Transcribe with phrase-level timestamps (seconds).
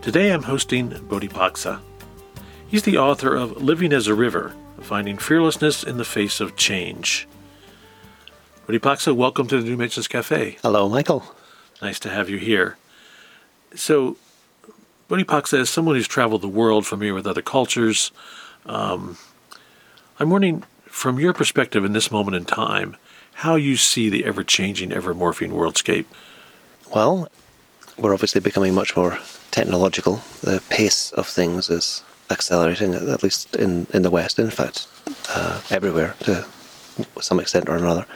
[0.00, 1.80] Today I'm hosting Bodhipaksa.
[2.68, 7.26] He's the author of Living as a River Finding Fearlessness in the Face of Change.
[8.66, 10.56] Bodhipaksa, welcome to the New Dimensions Cafe.
[10.62, 11.24] Hello, Michael.
[11.82, 12.78] Nice to have you here.
[13.74, 14.16] So,
[15.10, 18.12] Bodhipaksa, as someone who's traveled the world, familiar with other cultures,
[18.66, 19.18] um,
[20.20, 22.96] I'm wondering, from your perspective in this moment in time,
[23.34, 26.06] how you see the ever changing, ever morphing worldscape.
[26.94, 27.28] Well,
[27.98, 29.18] we're obviously becoming much more
[29.50, 30.20] technological.
[30.42, 34.86] The pace of things is accelerating, at least in, in the West, in fact,
[35.30, 36.46] uh, everywhere to
[37.20, 38.06] some extent or another.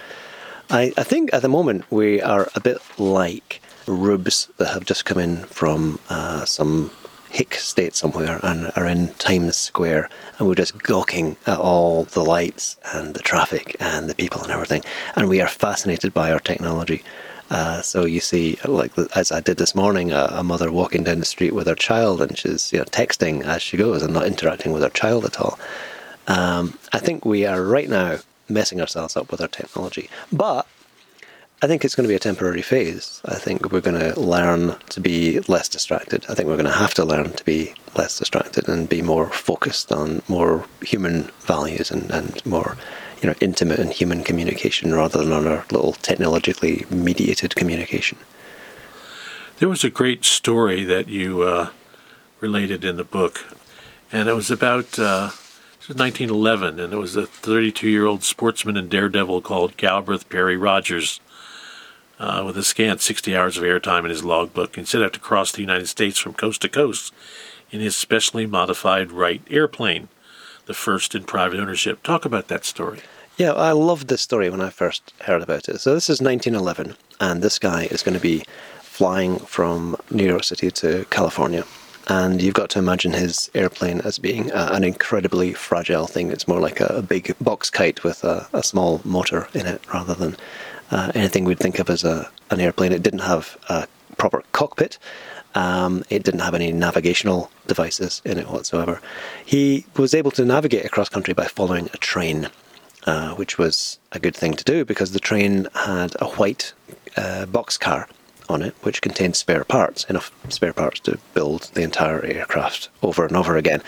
[0.70, 5.04] I, I think at the moment we are a bit like rubes that have just
[5.04, 6.90] come in from uh, some
[7.30, 12.22] hick state somewhere and are in Times Square, and we're just gawking at all the
[12.22, 14.82] lights and the traffic and the people and everything,
[15.16, 17.02] and we are fascinated by our technology.
[17.52, 21.18] Uh, so you see, like as I did this morning, a, a, mother walking down
[21.18, 24.26] the street with her child, and she's you know texting as she goes and not
[24.26, 25.58] interacting with her child at all.
[26.28, 30.66] Um, I think we are right now messing ourselves up with our technology, but
[31.60, 33.20] I think it's going to be a temporary phase.
[33.26, 36.24] I think we're going to learn to be less distracted.
[36.30, 39.28] I think we're going to have to learn to be less distracted and be more
[39.28, 42.78] focused on more human values and, and more
[43.22, 48.18] you know, intimate and human communication rather than on our little technologically mediated communication.
[49.58, 51.70] There was a great story that you uh,
[52.40, 53.44] related in the book,
[54.10, 55.30] and it was about uh,
[55.80, 60.28] it was 1911, and it was a 32 year old sportsman and daredevil called Calbraith
[60.28, 61.20] Perry Rodgers
[62.18, 65.20] uh, with a scant 60 hours of airtime in his logbook and set out to
[65.20, 67.12] cross the United States from coast to coast
[67.70, 70.08] in his specially modified Wright airplane,
[70.66, 72.02] the first in private ownership.
[72.02, 73.00] Talk about that story.
[73.42, 75.80] Yeah, I loved this story when I first heard about it.
[75.80, 78.44] So this is 1911, and this guy is going to be
[78.82, 81.64] flying from New York City to California.
[82.06, 86.30] And you've got to imagine his airplane as being uh, an incredibly fragile thing.
[86.30, 89.82] It's more like a, a big box kite with a, a small motor in it
[89.92, 90.36] rather than
[90.92, 92.92] uh, anything we'd think of as a, an airplane.
[92.92, 93.88] It didn't have a
[94.18, 95.00] proper cockpit.
[95.56, 99.00] Um, it didn't have any navigational devices in it whatsoever.
[99.44, 102.48] He was able to navigate across country by following a train,
[103.06, 106.72] uh, which was a good thing to do because the train had a white
[107.16, 108.06] uh, boxcar
[108.48, 113.24] on it, which contained spare parts, enough spare parts to build the entire aircraft over
[113.24, 113.82] and over again.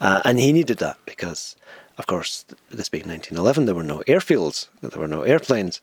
[0.00, 1.56] Uh, and he needed that because,
[1.98, 5.80] of course, this being 1911, there were no airfields, there were no airplanes.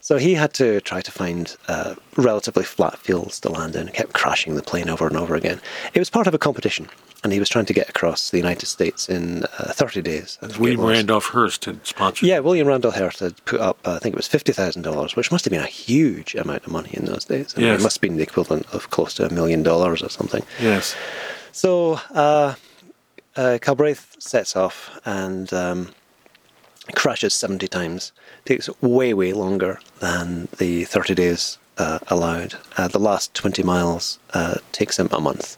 [0.00, 4.12] So he had to try to find uh, relatively flat fields to land in, kept
[4.12, 5.60] crashing the plane over and over again.
[5.94, 6.88] It was part of a competition,
[7.22, 10.38] and he was trying to get across the United States in uh, 30 days.
[10.58, 12.28] William Randolph Hearst had sponsored.
[12.28, 15.44] Yeah, William Randolph Hearst had put up, uh, I think it was $50,000, which must
[15.44, 17.54] have been a huge amount of money in those days.
[17.56, 17.80] I mean, yes.
[17.80, 20.42] It must have been the equivalent of close to a million dollars or something.
[20.60, 20.94] Yes.
[21.52, 22.54] So uh,
[23.36, 25.90] uh, Calbraith sets off and um,
[26.94, 28.12] crashes 70 times
[28.44, 32.54] takes way, way longer than the 30 days uh, allowed.
[32.76, 35.56] Uh, the last 20 miles uh, takes him a month.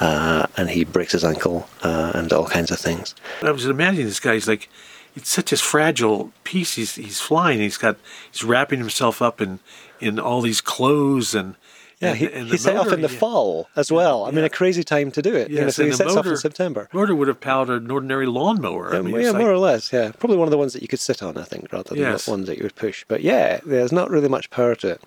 [0.00, 3.14] Uh, and he breaks his ankle uh, and all kinds of things.
[3.42, 4.34] I was imagining this guy.
[4.34, 4.68] He's like,
[5.16, 6.74] it's such a fragile piece.
[6.76, 7.58] He's he's flying.
[7.58, 7.96] He's got
[8.30, 9.58] he's wrapping himself up in
[10.00, 11.56] in all these clothes and
[12.00, 13.18] yeah, he, he set motor, off in the yeah.
[13.18, 14.24] fall as well.
[14.24, 14.36] I yeah.
[14.36, 15.50] mean, a crazy time to do it.
[15.50, 16.88] Yes, you know, so he sets motor, off in September.
[16.92, 18.92] Motor would have powered an ordinary lawnmower.
[18.92, 19.92] Yeah, I mean, yeah more like, or less.
[19.92, 21.98] Yeah, probably one of the ones that you could sit on, I think, rather than
[21.98, 22.26] yes.
[22.26, 23.04] the ones that you would push.
[23.08, 25.02] But yeah, there's not really much power to it.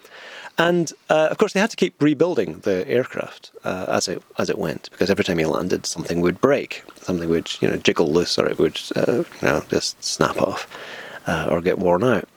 [0.57, 4.49] And uh, of course, they had to keep rebuilding the aircraft uh, as it as
[4.49, 8.11] it went because every time he landed, something would break, something would you know jiggle
[8.11, 10.67] loose, or it would uh, you know just snap off
[11.25, 12.27] uh, or get worn out.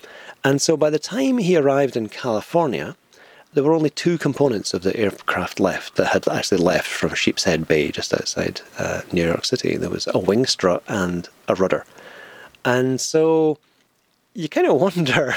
[0.45, 2.97] And so by the time he arrived in California,
[3.55, 7.67] there were only two components of the aircraft left that had actually left from Sheepshead
[7.67, 9.77] Bay, just outside uh, New York City.
[9.77, 11.87] There was a wing strut and a rudder.
[12.65, 13.59] And so
[14.35, 15.35] you kind of wonder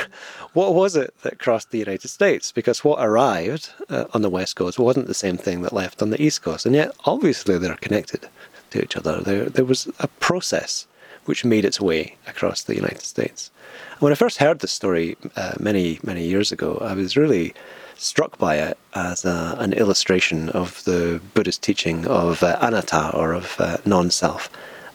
[0.53, 2.51] what was it that crossed the United States?
[2.51, 6.09] Because what arrived uh, on the West Coast wasn't the same thing that left on
[6.09, 6.65] the East Coast.
[6.65, 8.27] And yet, obviously, they're connected
[8.71, 9.21] to each other.
[9.21, 10.87] There, there was a process
[11.25, 13.51] which made its way across the United States.
[13.91, 17.53] And when I first heard this story uh, many, many years ago, I was really
[17.97, 23.33] struck by it as a, an illustration of the Buddhist teaching of uh, anatta or
[23.33, 24.49] of uh, non-self.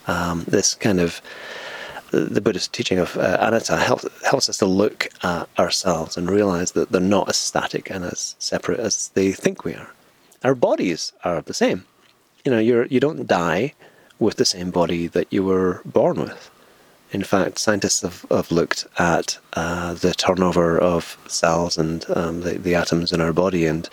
[0.07, 1.21] Um, this kind of
[2.11, 6.73] the Buddhist teaching of uh, anatta helps helps us to look at ourselves and realize
[6.73, 9.91] that they're not as static and as separate as they think we are.
[10.45, 11.85] Our bodies are the same.
[12.45, 13.75] You know, you're you don't die
[14.19, 16.51] with the same body that you were born with.
[17.13, 22.55] In fact, scientists have, have looked at uh, the turnover of cells and um, the,
[22.55, 23.89] the atoms in our body, and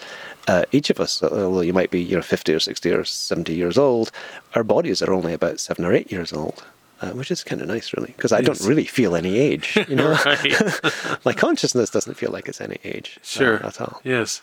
[0.47, 3.53] uh, each of us, although you might be you know 50 or 60 or 70
[3.53, 4.11] years old,
[4.55, 6.63] our bodies are only about seven or eight years old.
[7.01, 9.77] Uh, which is kind of nice, really, because I don't really feel any age.
[9.87, 10.17] You know,
[11.25, 13.65] my consciousness doesn't feel like it's any age uh, sure.
[13.65, 14.01] at all.
[14.03, 14.41] Yes.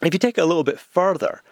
[0.00, 1.42] If you take it a little bit further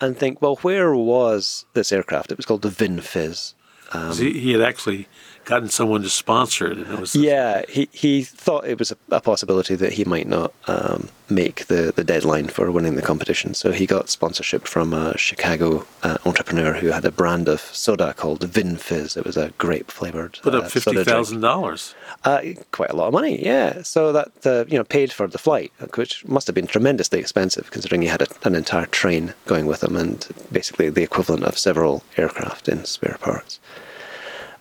[0.00, 2.30] and think, well, where was this aircraft?
[2.30, 3.54] It was called the Vin Fiz.
[3.92, 5.08] Um, he, he, had actually
[5.46, 7.62] gotten someone to sponsor it, and it was yeah.
[7.68, 11.92] He he thought it was a, a possibility that he might not um, make the,
[11.94, 16.74] the deadline for winning the competition, so he got sponsorship from a Chicago uh, entrepreneur
[16.74, 19.16] who had a brand of soda called Vin Fiz.
[19.16, 20.38] It was a grape flavored.
[20.42, 21.94] Put up uh, fifty thousand dollars.
[22.24, 22.42] Uh,
[22.72, 23.82] quite a lot of money, yeah.
[23.82, 27.70] So that uh, you know paid for the flight, which must have been tremendously expensive
[27.70, 31.56] considering he had a, an entire train going with him and basically the equivalent of
[31.56, 33.60] several aircraft in spare parts.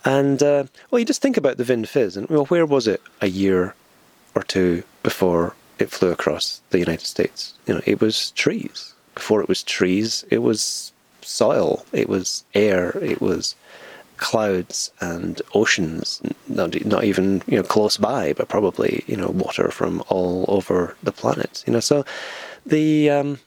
[0.05, 3.01] And uh, well, you just think about the Vin Fiz, and well, where was it
[3.21, 3.73] a year
[4.35, 7.55] or two before it flew across the United States?
[7.65, 8.93] You know, it was trees.
[9.15, 13.55] Before it was trees, it was soil, it was air, it was
[14.17, 16.21] clouds and oceans.
[16.47, 20.95] Not not even you know close by, but probably you know water from all over
[21.01, 21.63] the planet.
[21.65, 22.05] You know, so
[22.63, 23.39] the um,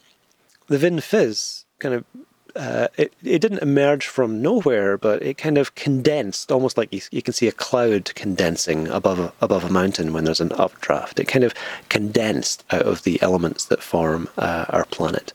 [0.66, 2.04] the Vin Fiz kind of
[2.58, 7.00] uh, it, it didn't emerge from nowhere, but it kind of condensed, almost like you,
[7.12, 11.20] you can see a cloud condensing above a, above a mountain when there's an updraft.
[11.20, 11.54] It kind of
[11.88, 15.32] condensed out of the elements that form uh, our planet.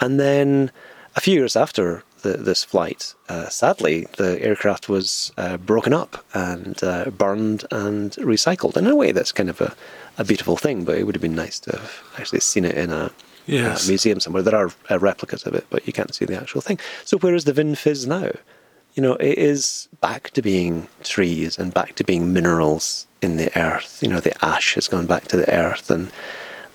[0.00, 0.70] And then
[1.16, 6.24] a few years after the, this flight, uh, sadly, the aircraft was uh, broken up
[6.34, 9.74] and uh, burned and recycled in a way that's kind of a,
[10.18, 12.92] a beautiful thing, but it would have been nice to have actually seen it in
[12.92, 13.10] a
[13.46, 13.86] yes.
[13.86, 14.42] uh, museum somewhere.
[14.42, 16.78] There are uh, replicas of it, but you can't see the actual thing.
[17.04, 18.30] So where is the Vin Fiz now?
[18.94, 23.56] You know, it is back to being trees and back to being minerals in the
[23.58, 24.02] earth.
[24.02, 26.12] You know, the ash has gone back to the earth and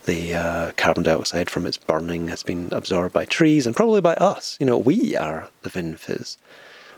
[0.06, 4.16] the uh, carbon dioxide from its burning has been absorbed by trees and probably by
[4.16, 4.57] us.
[4.60, 6.38] You know, we are the Vin Fiz.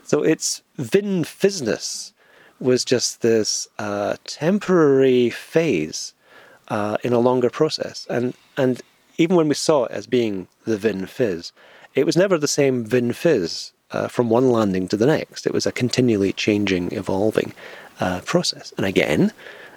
[0.03, 2.13] So its Vin Fizzness
[2.59, 6.13] was just this uh, temporary phase
[6.69, 8.07] uh, in a longer process.
[8.09, 8.81] And, and
[9.17, 11.51] even when we saw it as being the Vin Fiz,
[11.95, 15.45] it was never the same Vin Fiz uh, from one landing to the next.
[15.45, 17.53] It was a continually changing, evolving
[17.99, 18.73] uh, process.
[18.77, 19.31] And again,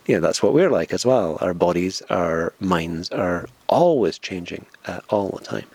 [0.06, 1.38] you know, that's what we're like as well.
[1.40, 5.66] Our bodies, our minds are always changing uh, all the time.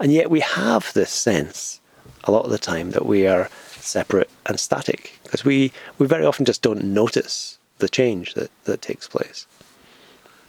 [0.00, 1.80] And yet we have this sense
[2.24, 6.24] a lot of the time that we are separate and static because we, we very
[6.24, 9.46] often just don't notice the change that, that takes place.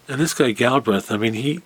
[0.08, 1.62] And this guy Calbraith, I mean, he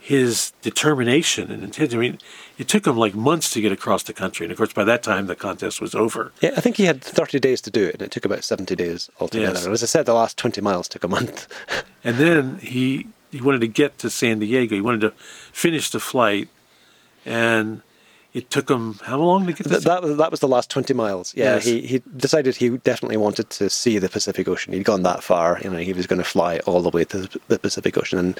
[0.00, 1.94] his determination and intent.
[1.94, 2.18] I mean,
[2.58, 5.02] it took him like months to get across the country, and of course, by that
[5.02, 6.32] time the contest was over.
[6.40, 8.74] Yeah, I think he had 30 days to do it, and it took about 70
[8.74, 9.58] days altogether.
[9.58, 9.66] Yes.
[9.66, 11.46] As I said, the last 20 miles took a month.
[12.04, 14.74] and then he he wanted to get to San Diego.
[14.74, 15.10] He wanted to
[15.52, 16.48] finish the flight,
[17.24, 17.82] and
[18.32, 20.94] it took him how long to get to that was that was the last 20
[20.94, 21.64] miles yeah yes.
[21.64, 25.58] he he decided he definitely wanted to see the pacific ocean he'd gone that far
[25.62, 28.38] you know he was going to fly all the way to the pacific ocean and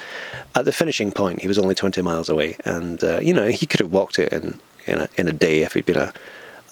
[0.55, 3.65] at the finishing point he was only 20 miles away and uh, you know he
[3.65, 6.13] could have walked it in in a, in a day if he'd been a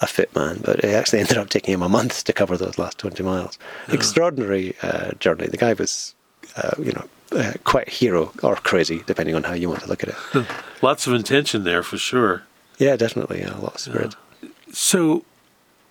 [0.00, 2.78] a fit man, but it actually ended up taking him a month to cover those
[2.78, 3.58] last 20 miles.
[3.88, 3.92] Oh.
[3.92, 5.46] Extraordinary uh, journey.
[5.46, 6.14] The guy was,
[6.56, 9.88] uh, you know, uh, quite a hero or crazy, depending on how you want to
[9.88, 10.46] look at it.
[10.82, 12.42] Lots of intention there for sure.
[12.80, 13.40] Yeah, definitely.
[13.40, 14.14] Yeah, a lot of spirit.
[14.42, 14.48] Yeah.
[14.48, 15.24] Uh, so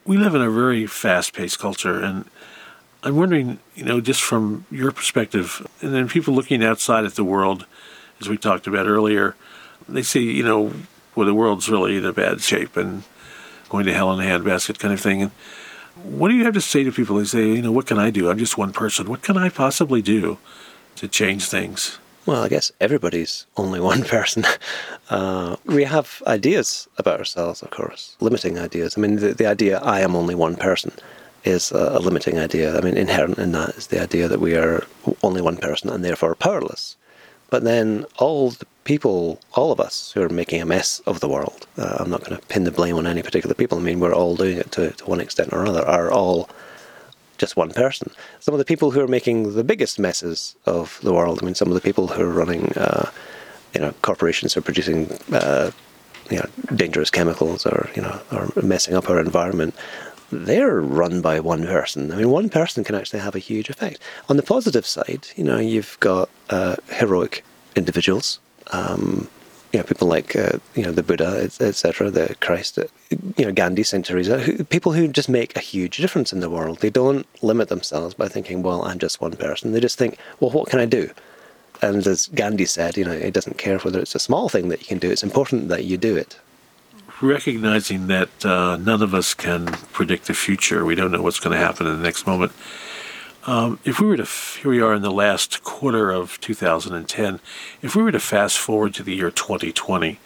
[0.06, 2.26] we live in a very fast paced culture and
[3.04, 7.24] I'm wondering, you know, just from your perspective, and then people looking outside at the
[7.24, 7.66] world,
[8.20, 9.36] as we talked about earlier,
[9.88, 10.74] they see, you know,
[11.16, 13.04] well, the world's really in a bad shape and
[13.70, 15.22] going to hell in a handbasket kind of thing.
[15.22, 15.32] And
[16.04, 17.16] what do you have to say to people?
[17.18, 18.30] They say, you know, what can I do?
[18.30, 19.08] I'm just one person.
[19.08, 20.38] What can I possibly do
[20.98, 22.00] to change things?
[22.30, 24.46] Well, I guess everybody's only one person.
[25.10, 28.96] Uh, we have ideas about ourselves, of course, limiting ideas.
[28.96, 30.92] I mean, the, the idea I am only one person
[31.44, 32.78] is a, a, limiting idea.
[32.78, 34.86] I mean, inherent in that is the idea that we are
[35.24, 36.96] only one person and therefore powerless.
[37.50, 41.28] But then all the people, all of us who are making a mess of the
[41.28, 43.80] world, uh, I'm not going to pin the blame on any particular people.
[43.80, 46.48] I mean, we're all doing it to, to one extent or another, are all
[47.40, 48.12] just one person.
[48.40, 51.56] Some of the people who are making the biggest messes of the world, I mean,
[51.56, 53.10] some of the people who are running uh,
[53.74, 55.72] you know corporations are producing uh,
[56.30, 59.76] you know dangerous chemicals or you know or messing up our environment,
[60.32, 62.12] they're run by one person.
[62.12, 64.00] I mean, one person can actually have a huge effect.
[64.30, 67.44] On the positive side, you know, you've got uh, heroic
[67.76, 68.40] individuals.
[68.72, 69.28] Um,
[69.72, 72.86] you know, people like uh, you know the Buddha, etc., the Christ, uh,
[73.38, 76.50] you know, Gandhi, Saint Teresa, who, people who just make a huge difference in the
[76.50, 76.80] world.
[76.80, 80.52] They don't limit themselves by thinking, "Well, I'm just one person." They just think, "Well,
[80.52, 81.12] what can I do?"
[81.82, 84.82] And as Gandhi said, you know, it doesn't care whether it's a small thing that
[84.82, 85.10] you can do.
[85.10, 86.38] It's important that you do it.
[87.22, 91.58] Recognizing that uh, none of us can predict the future, we don't know what's going
[91.58, 92.52] to happen in the next moment.
[93.50, 94.26] Um, if we were to,
[94.62, 97.40] here we are in the last quarter of 2010,
[97.82, 100.20] if we were to fast forward to the year 2020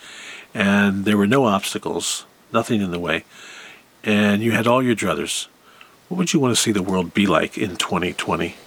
[0.53, 3.24] and there were no obstacles, nothing in the way,
[4.03, 5.48] and you had all your druthers,
[6.10, 8.58] what would you want to see the world be like in 2020?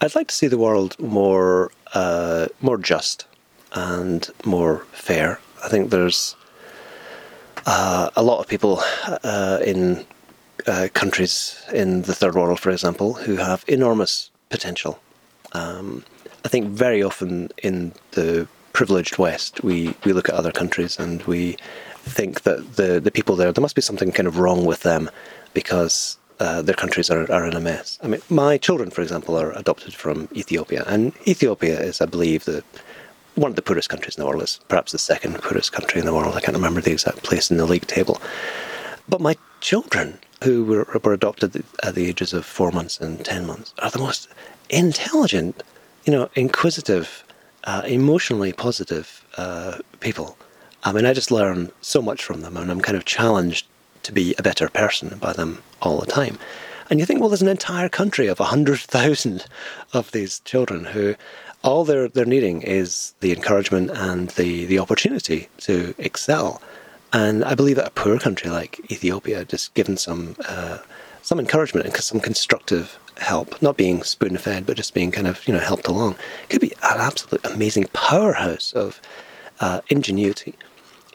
[0.00, 3.26] I'd like to see the world more uh, more just
[3.72, 5.40] and more fair.
[5.64, 6.36] I think there's
[7.66, 8.80] uh, a lot of people
[9.24, 10.06] uh, in
[10.66, 14.98] uh, countries in the third world, for example, who have enormous potential.
[15.52, 16.04] Um,
[16.44, 21.22] I think very often in the privileged West, we, we look at other countries and
[21.22, 21.56] we
[22.02, 25.10] think that the, the people there, there must be something kind of wrong with them
[25.54, 27.98] because uh, their countries are, are in a mess.
[28.02, 32.44] I mean, my children, for example, are adopted from Ethiopia, and Ethiopia is, I believe,
[32.44, 32.62] the
[33.34, 34.42] one of the poorest countries in the world.
[34.42, 36.34] Is perhaps the second poorest country in the world.
[36.34, 38.20] I can't remember the exact place in the league table.
[39.08, 43.46] But my children who were, were adopted at the ages of four months and ten
[43.46, 44.28] months are the most
[44.68, 45.62] intelligent,
[46.04, 47.24] you know, inquisitive,
[47.64, 50.36] uh, emotionally positive uh, people.
[50.84, 53.66] I mean, I just learn so much from them, and I'm kind of challenged
[54.04, 56.38] to be a better person by them all the time.
[56.88, 59.44] And you think, well, there's an entire country of 100,000
[59.92, 61.16] of these children who
[61.64, 66.62] all they're, they're needing is the encouragement and the, the opportunity to excel.
[67.12, 70.78] And I believe that a poor country like Ethiopia, just given some uh,
[71.22, 75.46] some encouragement and some constructive help, not being spoon fed, but just being kind of
[75.46, 76.16] you know helped along,
[76.48, 79.00] could be an absolute amazing powerhouse of
[79.60, 80.54] uh, ingenuity.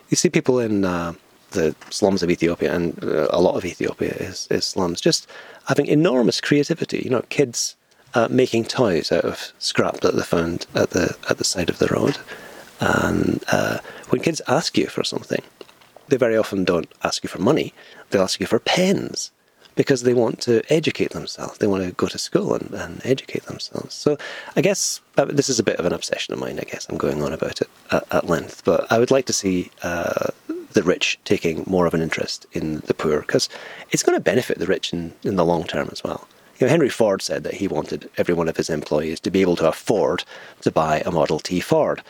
[0.10, 1.14] You see people in uh,
[1.52, 5.28] the slums of Ethiopia, and uh, a lot of Ethiopia is, is slums, just
[5.68, 7.02] having enormous creativity.
[7.04, 7.76] You know, kids
[8.14, 11.78] uh, making toys out of scrap that they found at the at the side of
[11.80, 12.18] the road.
[12.80, 13.78] And uh,
[14.10, 15.44] when kids ask you for something,
[16.12, 17.74] they very often don't ask you for money,
[18.10, 19.32] they'll ask you for pens
[19.76, 21.58] because they want to educate themselves.
[21.58, 23.96] They want to go to school and, and educate themselves.
[23.96, 24.18] So
[24.56, 26.86] I guess uh, this is a bit of an obsession of mine, I guess.
[26.90, 28.64] I'm going on about it at, at length.
[28.66, 30.28] But I would like to see uh,
[30.74, 33.50] the rich taking more of an interest in the poor because
[33.92, 36.28] it's going to benefit the rich in, in the long term as well.
[36.60, 39.42] You know, Henry Ford said that he wanted every one of his employees to be
[39.42, 40.24] able to afford
[40.62, 42.04] to buy a Model T Ford.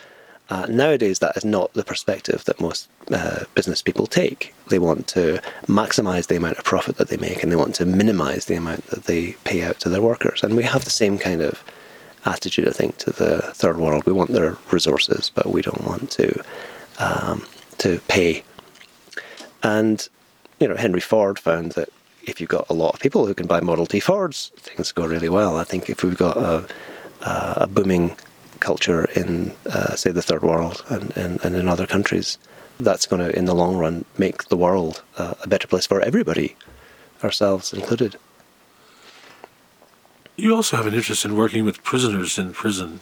[0.51, 4.53] Uh, nowadays, that is not the perspective that most uh, business people take.
[4.67, 7.85] They want to maximize the amount of profit that they make and they want to
[7.85, 10.43] minimize the amount that they pay out to their workers.
[10.43, 11.63] And we have the same kind of
[12.25, 14.05] attitude, I think, to the third world.
[14.05, 16.43] We want their resources, but we don't want to
[16.99, 17.45] um,
[17.77, 18.43] to pay.
[19.63, 20.05] And
[20.59, 21.89] you know, Henry Ford found that
[22.23, 25.05] if you've got a lot of people who can buy Model T Fords, things go
[25.07, 25.55] really well.
[25.55, 26.67] I think if we've got a,
[27.21, 28.17] a booming
[28.61, 32.37] culture in, uh, say, the third world and, and, and, in other countries,
[32.79, 36.01] that's going to, in the long run, make the world uh, a better place for
[36.01, 36.55] everybody,
[37.23, 38.15] ourselves included.
[40.37, 42.99] You also have an interest in working with prisoners in prison.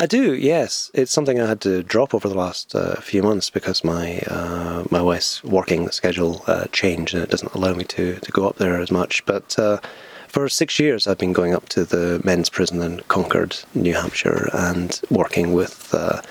[0.00, 0.92] I do, yes.
[0.94, 4.84] It's something I had to drop over the last uh, few months because my uh,
[4.90, 8.56] my wife's working schedule uh, changed and it doesn't allow me to, to go up
[8.56, 9.26] there as much.
[9.26, 9.80] But uh,
[10.28, 14.48] for six years, I've been going up to the men's prison in Concord, New Hampshire,
[14.52, 16.22] and working with uh,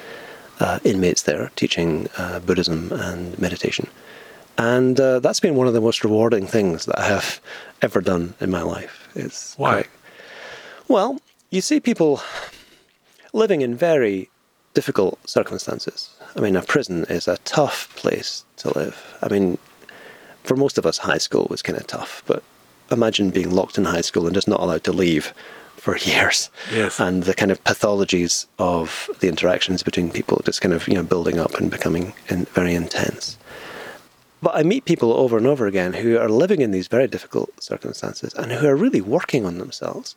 [0.60, 3.88] uh, inmates there, teaching uh, Buddhism and meditation.
[4.58, 7.40] And uh, that's been one of the most rewarding things that I have
[7.82, 9.10] ever done in my life.
[9.16, 9.74] It's Why?
[9.74, 9.90] Quite,
[10.88, 12.22] well, you see people
[13.34, 14.30] living in very
[14.74, 16.16] difficult circumstances.
[16.36, 19.18] I mean, a prison is a tough place to live.
[19.22, 19.58] I mean,
[20.44, 22.44] for most of us, high school was kind of tough, but
[22.92, 25.34] imagine being locked in high school and just not allowed to leave
[25.78, 26.50] for years.
[26.72, 27.00] Yes.
[27.00, 31.04] And the kind of pathologies of the interactions between people just kind of, you know,
[31.04, 33.38] building up and becoming in, very intense.
[34.42, 37.62] But I meet people over and over again who are living in these very difficult
[37.62, 40.16] circumstances and who are really working on themselves.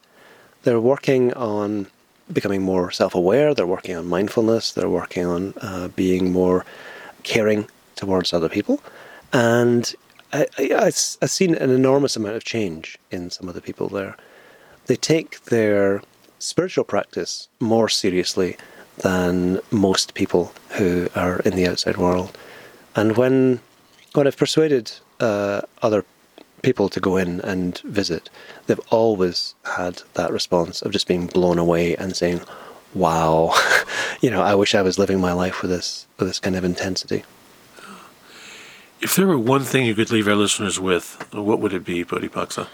[0.63, 1.87] They're working on
[2.31, 6.65] becoming more self aware, they're working on mindfulness, they're working on uh, being more
[7.23, 8.81] caring towards other people.
[9.33, 9.95] And
[10.33, 14.17] I, I, I've seen an enormous amount of change in some of the people there.
[14.87, 16.03] They take their
[16.39, 18.57] spiritual practice more seriously
[18.99, 22.37] than most people who are in the outside world.
[22.95, 23.61] And when
[24.15, 26.05] when I've persuaded uh, other
[26.63, 28.29] people to go in and visit,
[28.67, 32.41] they've always had that response of just being blown away and saying,
[32.95, 33.55] "Wow,
[34.21, 36.65] you know, I wish I was living my life with this with this kind of
[36.65, 37.25] intensity."
[39.03, 42.05] If there were one thing you could leave our listeners with, what would it be,
[42.05, 42.69] Bodhipaksa?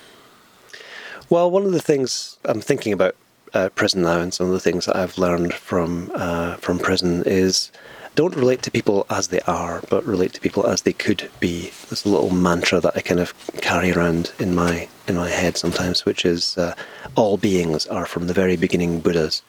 [1.30, 3.14] Well, one of the things I'm thinking about
[3.54, 7.22] uh, prison now, and some of the things that I've learned from uh, from prison
[7.26, 7.70] is
[8.16, 11.70] don't relate to people as they are, but relate to people as they could be.
[11.88, 15.56] There's a little mantra that I kind of carry around in my in my head
[15.56, 16.74] sometimes, which is uh,
[17.14, 19.42] all beings are from the very beginning Buddhas,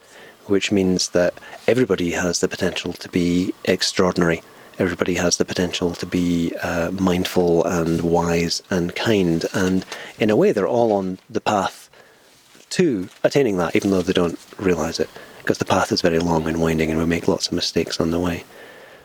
[0.45, 1.33] which means that
[1.67, 4.43] everybody has the potential to be extraordinary.
[4.79, 9.85] Everybody has the potential to be uh, mindful and wise and kind, and
[10.19, 11.89] in a way, they're all on the path
[12.71, 16.47] to attaining that, even though they don't realize it, because the path is very long
[16.47, 18.43] and winding, and we make lots of mistakes on the way.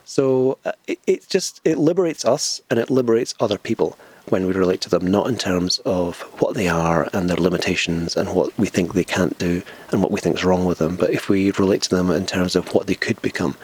[0.04, 3.96] So uh, it, it just it liberates us and it liberates other people
[4.28, 8.16] when we relate to them, not in terms of what they are and their limitations
[8.16, 10.96] and what we think they can't do and what we think is wrong with them,
[10.96, 13.56] but if we relate to them in terms of what they could become.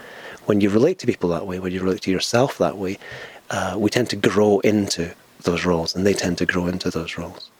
[0.48, 2.96] When you relate to people that way, when you relate to yourself that way,
[3.50, 7.18] uh, we tend to grow into those roles and they tend to grow into those
[7.18, 7.50] roles.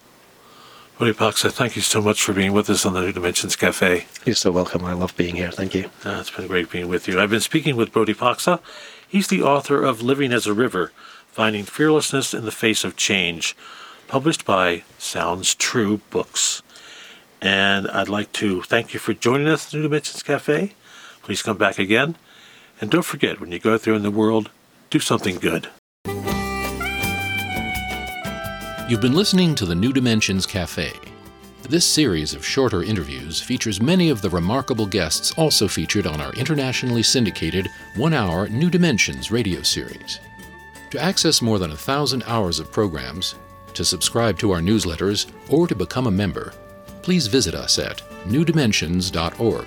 [0.99, 4.07] Bodhipaksa, thank you so much for being with us on the New Dimensions Cafe.
[4.25, 4.87] You're so welcome.
[4.87, 5.51] I love being here.
[5.51, 5.91] Thank you.
[6.03, 7.21] Uh, it's been great being with you.
[7.21, 8.59] I've been speaking with Bodhipaksa.
[9.07, 10.91] He's the author of Living as a River
[11.31, 13.55] Finding Fearlessness in the Face of Change,
[14.07, 16.63] published by Sounds True Books.
[17.43, 20.73] And I'd like to thank you for joining us at the New Dimensions Cafe.
[21.23, 22.17] Please come back again.
[22.81, 24.51] And don't forget, when you go out there in the world,
[24.91, 25.69] do something good.
[28.89, 30.93] You've been listening to the New Dimensions Cafe.
[31.69, 36.33] This series of shorter interviews features many of the remarkable guests also featured on our
[36.33, 40.21] internationally syndicated one hour New Dimensions radio series.
[40.93, 43.35] To access more than a thousand hours of programs,
[43.75, 46.55] to subscribe to our newsletters, or to become a member,
[47.03, 49.67] please visit us at newdimensions.org.